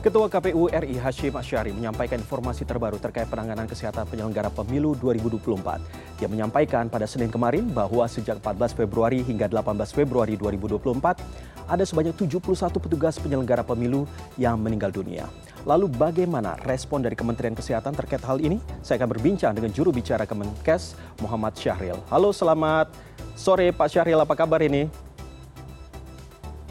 [0.00, 5.76] Ketua KPU RI Hashim Asyari menyampaikan informasi terbaru terkait penanganan kesehatan penyelenggara pemilu 2024.
[6.16, 11.20] Dia menyampaikan pada Senin kemarin bahwa sejak 14 Februari hingga 18 Februari 2024
[11.68, 14.08] ada sebanyak 71 petugas penyelenggara pemilu
[14.40, 15.28] yang meninggal dunia.
[15.68, 18.56] Lalu bagaimana respon dari Kementerian Kesehatan terkait hal ini?
[18.80, 22.00] Saya akan berbincang dengan juru bicara Kemenkes Muhammad Syahril.
[22.08, 22.88] Halo, selamat
[23.36, 24.88] sore Pak Syahril, apa kabar ini?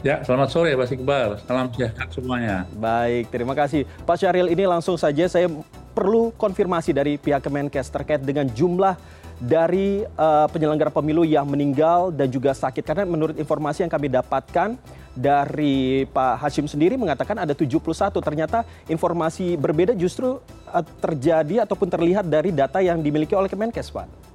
[0.00, 1.36] Ya, selamat sore Pak Iqbal.
[1.44, 2.64] Salam sehat semuanya.
[2.72, 3.84] Baik, terima kasih.
[4.08, 5.44] Pak Syahril, ini langsung saja saya
[5.92, 8.96] perlu konfirmasi dari pihak Kemenkes terkait dengan jumlah
[9.36, 12.80] dari uh, penyelenggara pemilu yang meninggal dan juga sakit.
[12.80, 14.80] Karena menurut informasi yang kami dapatkan
[15.12, 17.84] dari Pak Hashim sendiri mengatakan ada 71.
[18.24, 20.40] Ternyata informasi berbeda justru
[20.72, 24.29] uh, terjadi ataupun terlihat dari data yang dimiliki oleh Kemenkes, Pak.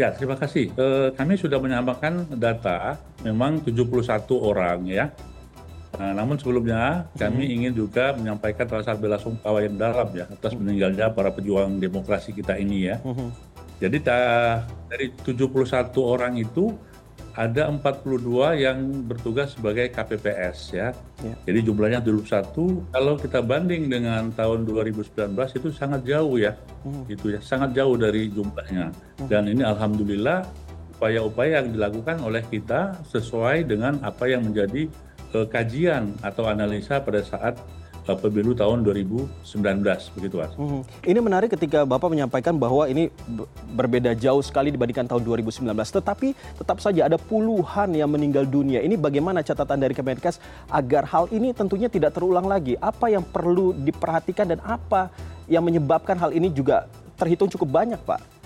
[0.00, 0.72] Ya, terima kasih.
[0.72, 5.12] E, kami sudah menyampaikan data, memang 71 orang ya.
[6.00, 7.54] Nah, namun sebelumnya kami hmm.
[7.60, 12.56] ingin juga menyampaikan rasa bela sungkawa yang dalam ya atas meninggalnya para pejuang demokrasi kita
[12.56, 12.96] ini ya.
[13.04, 13.28] Hmm.
[13.76, 14.16] Jadi ta,
[14.88, 16.72] dari 71 orang itu
[17.38, 20.88] ada 42 yang bertugas sebagai KPPS ya.
[21.22, 21.34] ya.
[21.46, 22.90] Jadi jumlahnya 21.
[22.90, 26.58] Kalau kita banding dengan tahun 2019 itu sangat jauh ya.
[26.82, 27.06] Hmm.
[27.06, 28.90] Itu ya, sangat jauh dari jumlahnya.
[28.90, 29.28] Hmm.
[29.30, 30.42] Dan ini alhamdulillah
[30.98, 34.90] upaya-upaya yang dilakukan oleh kita sesuai dengan apa yang menjadi
[35.32, 37.56] uh, kajian atau analisa pada saat
[38.06, 40.52] pemilu tahun 2019 begitu Mas.
[40.56, 40.82] Hmm.
[41.04, 43.12] Ini menarik ketika Bapak menyampaikan bahwa ini
[43.76, 45.70] berbeda jauh sekali dibandingkan tahun 2019.
[45.76, 48.80] Tetapi tetap saja ada puluhan yang meninggal dunia.
[48.80, 50.40] Ini bagaimana catatan dari Kemenkes
[50.72, 52.74] agar hal ini tentunya tidak terulang lagi?
[52.80, 55.12] Apa yang perlu diperhatikan dan apa
[55.50, 56.88] yang menyebabkan hal ini juga
[57.20, 58.39] terhitung cukup banyak Pak?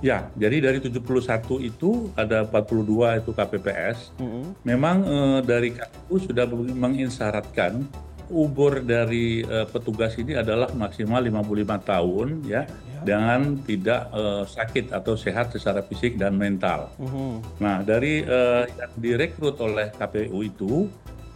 [0.00, 4.16] Ya, jadi dari 71 itu ada 42 itu KPPS.
[4.16, 4.44] Mm -hmm.
[4.64, 7.84] Memang eh, dari KPU sudah menginsyaratkan
[8.32, 13.00] umur dari eh, petugas ini adalah maksimal 55 tahun ya, ya.
[13.04, 16.88] dengan tidak eh, sakit atau sehat secara fisik dan mental.
[16.96, 17.32] Mm -hmm.
[17.60, 20.88] Nah, dari eh, yang direkrut oleh KPU itu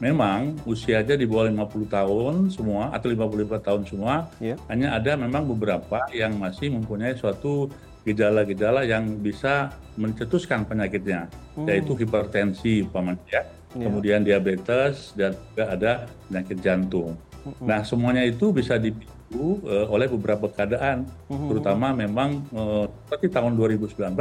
[0.02, 4.14] memang usianya di bawah 50 tahun semua atau 55 tahun semua.
[4.42, 4.58] Yeah.
[4.66, 7.70] Hanya ada memang beberapa yang masih mempunyai suatu
[8.04, 11.26] gejala-gejala yang bisa mencetuskan penyakitnya,
[11.56, 11.66] hmm.
[11.66, 13.42] yaitu hipertensi ya.
[13.75, 13.91] Yeah.
[13.91, 15.92] kemudian diabetes dan juga ada
[16.31, 17.19] penyakit jantung.
[17.43, 17.66] Hmm.
[17.66, 21.48] Nah, semuanya itu bisa dipicu uh, oleh beberapa keadaan, hmm.
[21.50, 24.14] terutama memang uh, seperti tahun 2019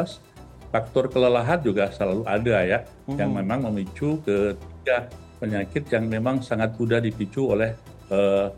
[0.73, 3.17] faktor kelelahan juga selalu ada ya, hmm.
[3.19, 5.05] yang memang memicu ketiga
[5.37, 7.77] penyakit yang memang sangat mudah dipicu oleh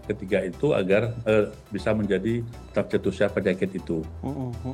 [0.10, 2.44] ketiga itu agar uh, bisa menjadi
[2.76, 4.04] tercetusnya penyakit itu.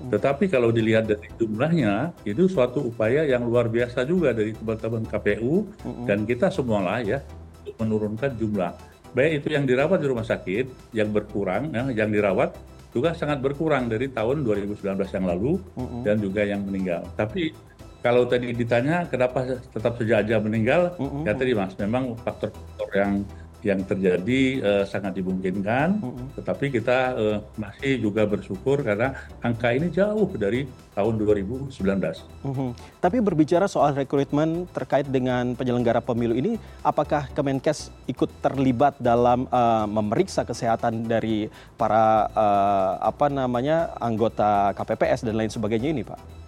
[0.10, 5.70] Tetapi kalau dilihat dari jumlahnya, itu suatu upaya yang luar biasa juga dari teman-teman KPU
[6.10, 7.20] dan kita semua lah ya
[7.62, 8.74] untuk menurunkan jumlah.
[9.12, 12.56] Baik itu yang dirawat di rumah sakit yang berkurang, ya, yang dirawat
[12.96, 14.84] juga sangat berkurang dari tahun 2019
[15.16, 15.60] yang lalu
[16.04, 17.04] dan juga yang meninggal.
[17.16, 17.56] Tapi
[18.02, 23.22] kalau tadi ditanya kenapa tetap saja meninggal, ya tadi mas, memang faktor-faktor yang
[23.62, 26.02] yang terjadi uh, sangat dimungkinkan,
[26.34, 30.66] tetapi kita uh, masih juga bersyukur karena angka ini jauh dari
[30.98, 31.70] tahun 2019.
[31.72, 32.70] Mm-hmm.
[33.00, 39.86] Tapi berbicara soal rekrutmen terkait dengan penyelenggara pemilu ini, apakah Kemenkes ikut terlibat dalam uh,
[39.86, 41.48] memeriksa kesehatan dari
[41.78, 46.42] para uh, apa namanya anggota KPPS dan lain sebagainya ini, Pak?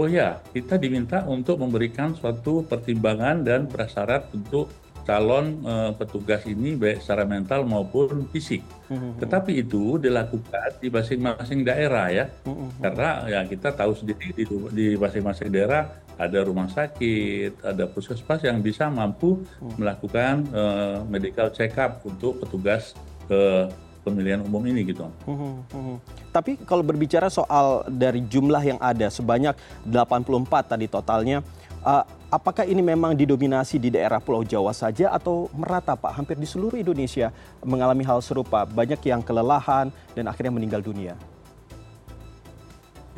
[0.00, 6.78] Oh ya, kita diminta untuk memberikan suatu pertimbangan dan prasyarat untuk calon uh, petugas ini
[6.78, 8.62] baik secara mental maupun fisik.
[8.88, 9.12] Mm-hmm.
[9.18, 12.68] Tetapi itu dilakukan di masing-masing daerah ya, mm-hmm.
[12.78, 18.62] karena ya kita tahu sendiri di, di masing-masing daerah ada rumah sakit, ada puskesmas yang
[18.62, 19.74] bisa mampu mm-hmm.
[19.78, 22.94] melakukan uh, medical check up untuk petugas
[23.26, 23.70] ke
[24.02, 25.06] pemilihan umum ini gitu.
[25.24, 25.96] Mm -hmm.
[26.34, 29.54] Tapi kalau berbicara soal dari jumlah yang ada sebanyak
[29.86, 31.40] 84 tadi totalnya
[31.82, 36.14] Uh, apakah ini memang didominasi di daerah Pulau Jawa saja atau merata Pak?
[36.14, 38.62] Hampir di seluruh Indonesia mengalami hal serupa.
[38.62, 41.18] Banyak yang kelelahan dan akhirnya meninggal dunia.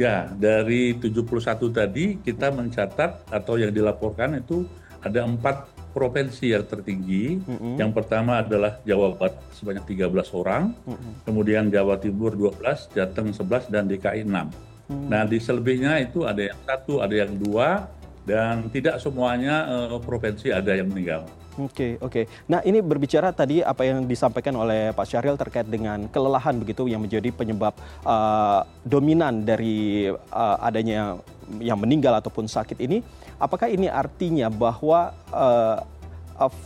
[0.00, 4.67] Ya, dari 71 tadi kita mencatat atau yang dilaporkan itu
[5.05, 7.38] ada empat provinsi yang tertinggi.
[7.44, 7.75] Mm -hmm.
[7.78, 11.12] Yang pertama adalah Jawa Barat sebanyak 13 orang, mm -hmm.
[11.22, 14.26] kemudian Jawa Timur 12, Jateng 11, dan DKI 6.
[14.26, 15.06] Mm -hmm.
[15.06, 17.87] Nah, di selebihnya itu ada yang satu, ada yang dua,
[18.24, 21.28] dan tidak semuanya uh, provinsi ada yang meninggal.
[21.54, 22.10] Oke, okay, oke.
[22.10, 22.24] Okay.
[22.50, 26.98] Nah, ini berbicara tadi apa yang disampaikan oleh Pak Syahril terkait dengan kelelahan begitu yang
[26.98, 31.22] menjadi penyebab uh, dominan dari uh, adanya
[31.62, 33.06] yang meninggal ataupun sakit ini,
[33.38, 35.78] apakah ini artinya bahwa uh,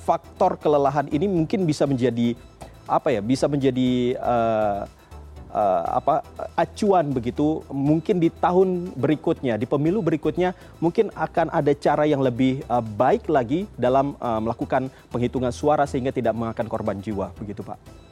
[0.09, 2.33] faktor kelelahan ini mungkin bisa menjadi
[2.89, 4.89] apa ya, bisa menjadi uh,
[5.53, 6.25] uh, apa
[6.57, 12.65] acuan begitu mungkin di tahun berikutnya di pemilu berikutnya mungkin akan ada cara yang lebih
[12.69, 18.09] uh, baik lagi dalam uh, melakukan penghitungan suara sehingga tidak memakan korban jiwa begitu Pak.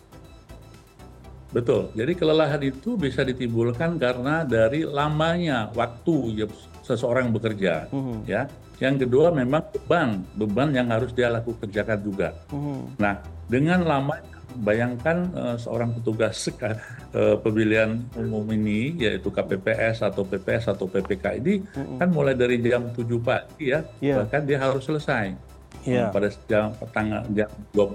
[1.54, 1.88] Betul.
[1.96, 6.46] Jadi kelelahan itu bisa ditimbulkan karena dari lamanya waktu ya,
[6.84, 8.18] seseorang bekerja, uh -huh.
[8.28, 8.44] ya.
[8.76, 12.28] Yang kedua memang beban, beban yang harus dia lakukan kerjakan juga.
[12.52, 12.80] Uh -huh.
[13.00, 20.72] Nah, dengan lamanya bayangkan uh, seorang petugas uh, pemilihan umum ini yaitu KPPS atau PPS
[20.72, 21.98] atau PPK ini mm-hmm.
[22.00, 24.22] kan mulai dari jam 7 pagi ya yeah.
[24.22, 25.36] bahkan dia harus selesai
[25.84, 26.08] yeah.
[26.10, 27.92] pada jam tanggal jam 24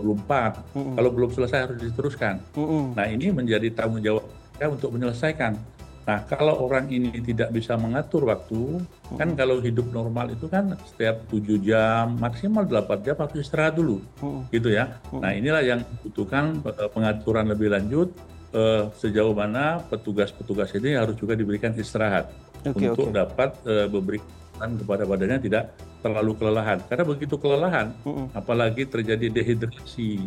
[0.78, 0.96] mm-hmm.
[0.96, 2.84] kalau belum selesai harus diteruskan mm-hmm.
[2.96, 4.26] nah ini menjadi tanggung jawab
[4.56, 5.58] kita untuk menyelesaikan
[6.02, 9.18] Nah, kalau orang ini tidak bisa mengatur waktu, hmm.
[9.22, 14.02] kan kalau hidup normal itu kan setiap 7 jam, maksimal 8 jam harus istirahat dulu.
[14.18, 14.42] Hmm.
[14.50, 14.98] Gitu ya.
[15.14, 15.22] Hmm.
[15.22, 18.10] Nah, inilah yang dibutuhkan eh, pengaturan lebih lanjut
[18.50, 22.34] eh, sejauh mana petugas-petugas ini harus juga diberikan istirahat
[22.66, 23.18] okay, untuk okay.
[23.22, 25.64] dapat eh, memberikan kepada badannya tidak
[26.02, 26.82] terlalu kelelahan.
[26.90, 28.34] Karena begitu kelelahan, hmm.
[28.34, 30.18] apalagi terjadi dehidrasi,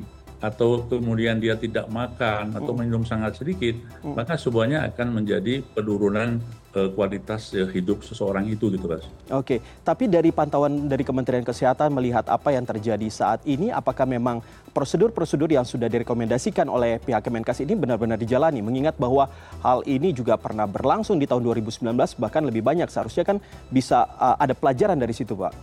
[0.44, 6.36] atau kemudian dia tidak makan atau minum sangat sedikit, maka semuanya akan menjadi penurunan
[6.76, 9.08] uh, kualitas uh, hidup seseorang itu gitu, Mas.
[9.32, 14.44] Oke, tapi dari pantauan dari Kementerian Kesehatan melihat apa yang terjadi saat ini, apakah memang
[14.76, 18.60] prosedur-prosedur yang sudah direkomendasikan oleh pihak Kemenkes ini benar-benar dijalani?
[18.60, 19.32] Mengingat bahwa
[19.64, 21.88] hal ini juga pernah berlangsung di tahun 2019,
[22.20, 22.92] bahkan lebih banyak.
[22.92, 23.40] Seharusnya kan
[23.72, 25.54] bisa uh, ada pelajaran dari situ, Pak.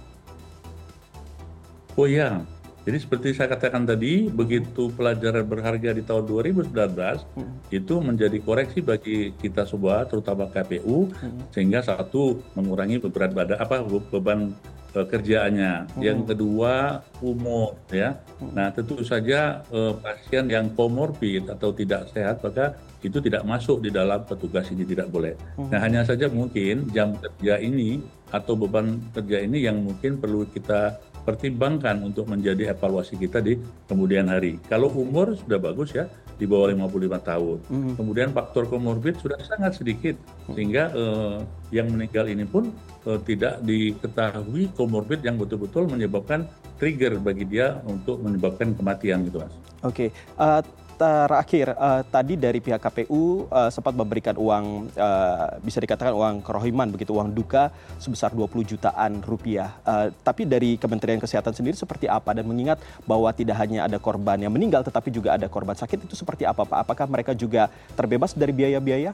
[2.00, 2.40] Oh iya,
[2.82, 7.54] jadi seperti saya katakan tadi, begitu pelajaran berharga di tahun 2019 hmm.
[7.70, 11.54] itu menjadi koreksi bagi kita semua, terutama KPU, hmm.
[11.54, 14.58] sehingga satu mengurangi beban badan apa beban
[14.98, 15.94] uh, kerjaannya.
[15.94, 16.02] Hmm.
[16.02, 18.18] Yang kedua umur, ya.
[18.42, 18.50] Hmm.
[18.58, 22.74] Nah tentu saja uh, pasien yang komorbid atau tidak sehat maka
[23.06, 25.38] itu tidak masuk di dalam petugas ini tidak boleh.
[25.54, 25.70] Hmm.
[25.70, 28.02] Nah hanya saja mungkin jam kerja ini
[28.34, 34.30] atau beban kerja ini yang mungkin perlu kita pertimbangkan untuk menjadi evaluasi kita di kemudian
[34.30, 34.58] hari.
[34.66, 36.10] Kalau umur sudah bagus ya,
[36.42, 37.58] di bawah 55 tahun.
[37.70, 37.94] Mm.
[38.02, 40.18] Kemudian faktor komorbid sudah sangat sedikit,
[40.50, 41.38] sehingga eh,
[41.70, 42.74] yang meninggal ini pun
[43.06, 46.50] eh, tidak diketahui komorbid yang betul-betul menyebabkan
[46.82, 49.54] trigger bagi dia untuk menyebabkan kematian gitu mas.
[49.86, 50.10] Oke, okay.
[50.42, 50.62] uh, eh,
[50.98, 56.36] terakhir uh, tadi dari pihak KPU uh, eh, sempat memberikan uang uh, bisa dikatakan uang
[56.46, 59.76] kerohiman begitu uang duka sebesar 20 jutaan rupiah.
[59.84, 64.40] Uh, tapi dari Kementerian Kesehatan sendiri seperti apa dan mengingat bahwa tidak hanya ada korban
[64.40, 66.80] yang meninggal tetapi juga ada korban sakit itu seperti apa Pak?
[66.88, 69.12] Apakah mereka juga terbebas dari biaya-biaya?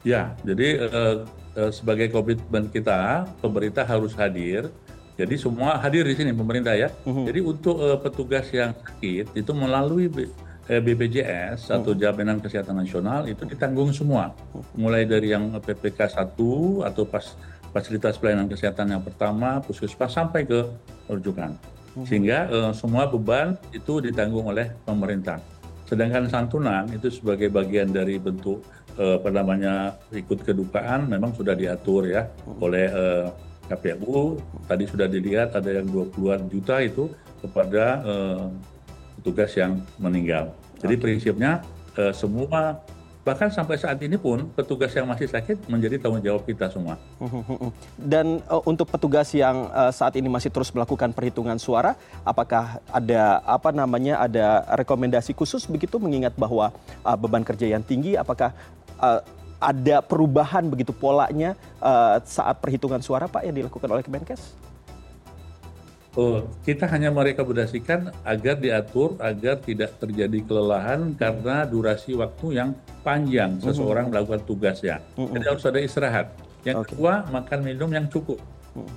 [0.00, 1.16] Ya, jadi uh,
[1.60, 4.72] uh, sebagai komitmen kita pemerintah harus hadir
[5.20, 6.88] jadi semua hadir di sini pemerintah ya.
[7.04, 7.28] Uhum.
[7.28, 10.08] Jadi untuk uh, petugas yang sakit itu melalui
[10.64, 11.76] eh, BPJS uhum.
[11.76, 14.32] atau Jaminan Kesehatan Nasional itu ditanggung semua.
[14.72, 17.36] Mulai dari yang PPK 1 atau pas
[17.70, 20.64] fasilitas pelayanan kesehatan yang pertama, puskesmas sampai ke
[21.06, 21.52] rujukan.
[22.08, 25.36] Sehingga uh, semua beban itu ditanggung oleh pemerintah.
[25.84, 28.62] Sedangkan santunan itu sebagai bagian dari bentuk
[28.96, 32.30] uh, apa namanya ikut kedukaan memang sudah diatur ya
[32.62, 37.06] oleh uh, KPU tadi sudah dilihat ada yang 20-an juta itu
[37.38, 38.46] kepada uh,
[39.22, 40.50] petugas yang meninggal.
[40.82, 41.02] Jadi okay.
[41.06, 41.62] prinsipnya
[41.94, 42.82] uh, semua
[43.20, 46.96] bahkan sampai saat ini pun petugas yang masih sakit menjadi tanggung jawab kita semua.
[48.00, 53.44] Dan uh, untuk petugas yang uh, saat ini masih terus melakukan perhitungan suara, apakah ada
[53.44, 56.72] apa namanya ada rekomendasi khusus begitu mengingat bahwa
[57.04, 58.56] uh, beban kerja yang tinggi, apakah
[58.98, 59.20] uh,
[59.60, 64.56] ada perubahan begitu polanya uh, saat perhitungan suara Pak yang dilakukan oleh Kemenkes?
[66.18, 72.74] Oh, kita hanya merekomendasikan agar diatur agar tidak terjadi kelelahan karena durasi waktu yang
[73.06, 73.70] panjang mm-hmm.
[73.70, 74.98] seseorang melakukan tugasnya.
[75.14, 75.34] Mm-hmm.
[75.38, 76.26] Jadi harus ada istirahat.
[76.66, 76.88] Yang okay.
[76.98, 78.42] kedua makan minum yang cukup,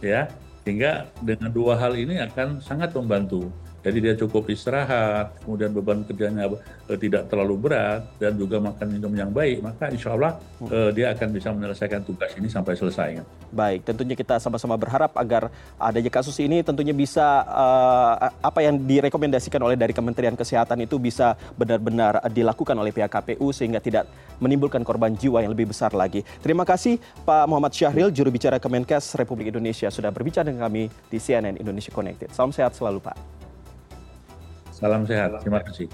[0.02, 0.26] ya
[0.64, 3.52] sehingga dengan dua hal ini akan sangat membantu.
[3.84, 9.12] Jadi dia cukup istirahat, kemudian beban kerjanya uh, tidak terlalu berat dan juga makan minum
[9.12, 13.20] yang baik, maka insya Allah uh, dia akan bisa menyelesaikan tugas ini sampai selesai.
[13.52, 19.60] Baik, tentunya kita sama-sama berharap agar adanya kasus ini tentunya bisa uh, apa yang direkomendasikan
[19.60, 24.08] oleh dari Kementerian Kesehatan itu bisa benar-benar dilakukan oleh pihak KPU sehingga tidak
[24.40, 26.24] menimbulkan korban jiwa yang lebih besar lagi.
[26.40, 31.20] Terima kasih Pak Muhammad Syahril, juru bicara Kemenkes Republik Indonesia sudah berbicara dengan kami di
[31.20, 32.32] CNN Indonesia Connected.
[32.32, 33.43] Salam sehat selalu Pak.
[34.74, 35.38] Salam sehat.
[35.46, 35.86] Terima kasih.